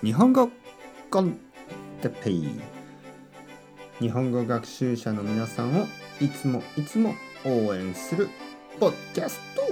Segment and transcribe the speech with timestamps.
[0.00, 0.48] 日本語
[1.10, 1.40] コン
[2.00, 2.48] テペイ。
[3.98, 5.86] 日本語学習者の皆さんを
[6.20, 8.28] いつもいつも応援する
[8.78, 9.62] ポッキャスト。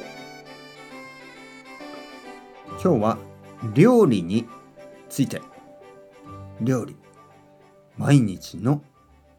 [2.82, 3.18] 今日は
[3.72, 4.48] 料理に
[5.08, 5.40] ついて。
[6.60, 6.96] 料理。
[7.96, 8.82] 毎日の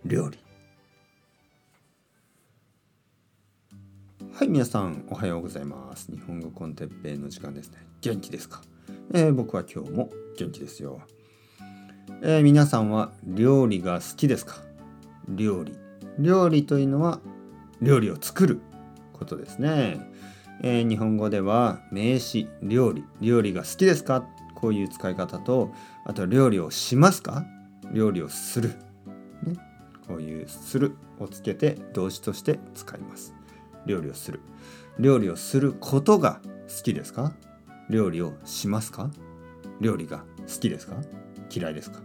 [0.06, 0.40] 料理。
[4.34, 6.10] はい皆さんおはようございます。
[6.10, 7.80] 日本語コンテッペイの時間ですね。
[8.00, 8.62] 元気ですか？
[9.14, 11.02] えー、僕は今日も元気ですよ、
[12.22, 14.56] えー、皆さんは料理が好きですか？
[15.28, 15.76] 料理。
[16.20, 17.20] 料理というのは
[17.82, 18.60] 料理を作る
[19.14, 20.00] ことですね、
[20.62, 23.04] えー、日本語では名詞料理。
[23.22, 24.26] 料理が好きですか？
[24.56, 25.72] こういう使い方と
[26.06, 27.46] あと料理をしますか？
[27.92, 28.70] 料理をする、
[29.44, 29.56] ね、
[30.08, 33.34] こういう「する」をつけて動詞として使います。
[33.86, 34.42] 料理をする。
[35.00, 37.34] 料理をすることが好きですか？
[37.90, 39.12] 料理をしますか？
[39.80, 40.96] 料理が好きですか？
[41.54, 42.02] 嫌いですか？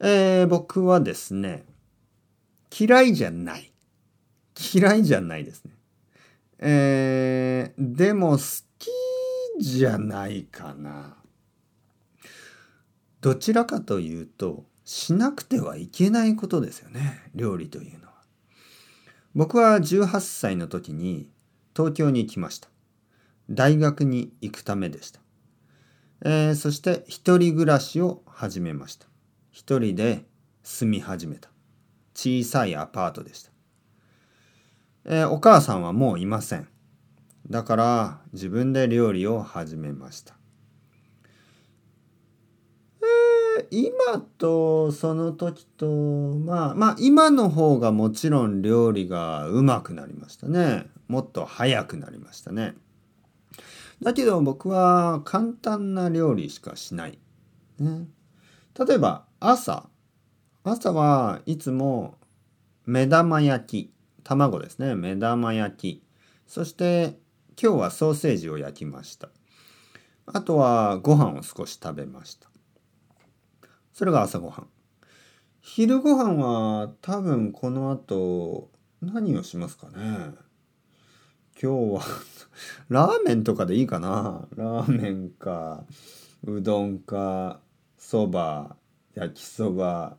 [0.00, 1.64] えー、僕はですね、
[2.78, 3.72] 嫌いじゃない。
[4.74, 5.72] 嫌いじゃないですね。
[6.58, 8.88] えー、でも好き
[9.60, 11.16] じゃないかな。
[13.20, 17.30] どちらかというと、しなくてはいけないことですよね。
[17.34, 18.14] 料理というのは。
[19.34, 21.30] 僕は18歳の時に
[21.76, 22.68] 東京に来ました。
[23.50, 25.20] 大学に行くためでした。
[26.24, 29.06] えー、そして一人暮らしを始めました。
[29.50, 30.26] 一人で
[30.62, 31.50] 住み始めた。
[32.14, 33.50] 小さいアパートでした。
[35.04, 36.68] えー、お母さんはもういません。
[37.48, 40.34] だから自分で料理を始めました。
[43.00, 50.86] えー、今とその時とまあまあ今の方がもちろん料理がうまくなりましたね。
[51.06, 52.74] もっと早くなりましたね。
[54.02, 57.18] だけど僕は簡単な料理しかしない。
[57.78, 58.06] ね、
[58.78, 59.88] 例えば朝。
[60.64, 62.16] 朝はいつも
[62.86, 63.92] 目玉焼き。
[64.24, 64.94] 卵ですね。
[64.94, 66.02] 目玉焼き。
[66.46, 67.18] そして
[67.60, 69.30] 今日はソーセージを焼きました。
[70.26, 72.48] あとはご飯を少し食べました。
[73.92, 74.66] それが朝ごはん。
[75.60, 79.94] 昼ご飯は多分この後何をしますかね。
[81.60, 82.02] 今日は
[82.88, 84.48] ラーメンとかでいいかな？
[84.56, 85.84] ラーメンか、
[86.44, 87.60] うどんか、
[87.96, 88.76] そば、
[89.14, 90.16] 焼きそば。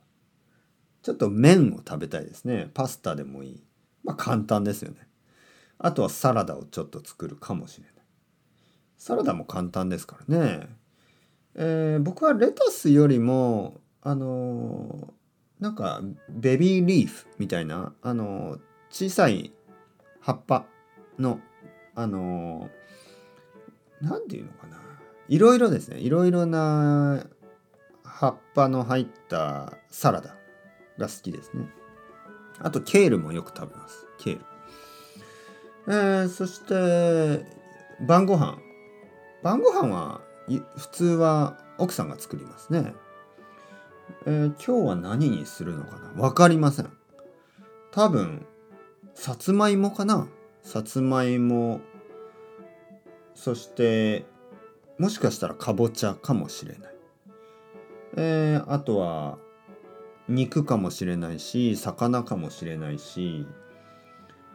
[1.02, 2.70] ちょっと麺を食べたいですね。
[2.74, 3.64] パスタでもいい。
[4.04, 5.08] まあ簡単ですよね。
[5.78, 7.94] あとはサラダをちょっと作るかもしれない。
[8.98, 10.68] サラダも簡単ですからね。
[11.56, 19.54] えー、僕はレタスよりも、あのー、なんかベビーリーフみたいな、あのー、小さい
[20.20, 20.66] 葉っぱ
[21.18, 21.40] の
[21.96, 22.70] あの
[24.02, 24.78] 何て言うのかな。
[25.28, 27.26] いろいろですねいろいろな
[28.04, 30.36] 葉っぱの入ったサラダ
[30.98, 31.68] が好きですね。
[32.60, 34.08] あとケールもよく食べます。
[34.18, 34.46] ケール。
[35.88, 37.46] えー、そして
[38.06, 38.58] 晩ご飯。
[39.44, 40.22] 晩ご飯は
[40.78, 42.94] 普通は奥さんが作りますね、
[44.26, 46.10] えー、今日は何にするのかな。
[46.10, 46.92] 分かりません。
[47.92, 48.46] 多分
[49.14, 50.28] さつまいもかな。
[50.70, 51.82] さつまいも
[53.34, 54.28] そして
[55.00, 56.94] もしかしたらかぼちゃかもしれない、
[58.18, 59.40] えー、あとは
[60.28, 63.48] 肉かもしれないし魚かもしれないし、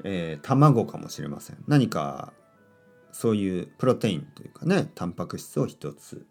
[0.05, 1.57] えー、卵かもしれません。
[1.67, 2.33] 何か
[3.11, 6.25] そういうプロテインというかねタンパク質を一つ。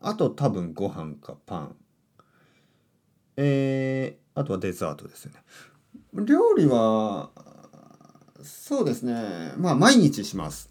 [0.00, 1.76] あと多分ご飯かパン。
[3.36, 5.42] えー、あとはデザートですよね。
[6.24, 7.30] 料理は
[8.46, 9.52] そうですね。
[9.56, 10.70] まあ、毎日します。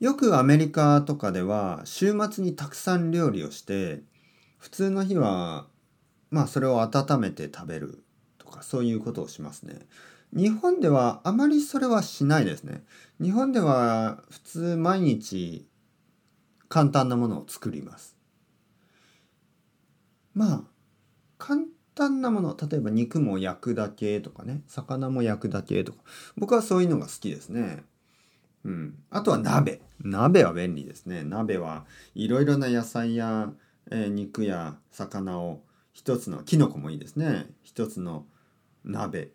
[0.00, 4.02] よくアメリカとかでは、週末にたくさん料理をして、
[4.58, 5.66] 普通の日は、
[6.30, 8.02] まあ、それを温めて食べる
[8.38, 9.86] とか、そういうことをしますね。
[10.32, 12.82] 日本ではあまりそれはしないですね。
[13.20, 15.68] 日本では普通毎日
[16.68, 18.16] 簡単なものを作ります。
[20.34, 20.62] まあ、
[21.36, 21.62] 簡
[21.94, 25.98] 単なもの例えば肉も焼くだけとかね魚も焼くだけとか
[26.36, 27.84] 僕はそういうのが好きですね。
[28.64, 28.94] うん。
[29.10, 29.80] あとは鍋。
[30.00, 31.24] 鍋は便利ですね。
[31.24, 31.84] 鍋は
[32.14, 33.52] いろいろな野菜や、
[33.90, 35.62] えー、肉や魚を
[35.92, 37.46] 一つのきのこもいいですね。
[37.62, 38.26] 一つの
[38.84, 39.32] 鍋。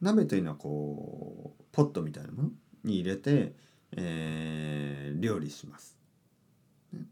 [0.00, 2.50] 鍋というのはこうポットみたいなもの
[2.84, 3.52] に入れて、
[3.96, 5.96] えー、料理します。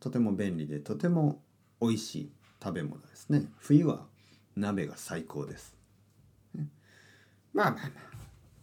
[0.00, 1.42] とても便利でとても
[1.80, 3.46] 美味しい食べ物ですね。
[3.58, 4.06] 冬は
[4.58, 5.76] 鍋が最高です。
[7.54, 7.90] まあまあまあ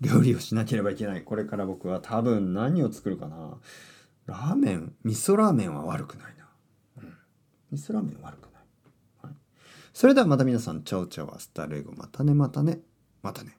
[0.01, 3.57] 料理をしなければいけないこれから僕は多分何を作るかな
[4.25, 6.47] ラーメン味噌ラーメンは悪くないな、
[7.01, 7.17] うん、
[7.71, 8.51] 味噌ラーメン悪くない。
[9.21, 9.33] はい、
[9.93, 11.93] それではまた皆さん、チャオチャオアスタレゴ。
[11.93, 12.79] またね、またね、
[13.21, 13.57] またね。